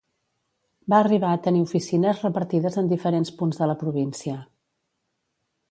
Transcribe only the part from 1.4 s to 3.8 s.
tenir oficines repartides en diferents punts de la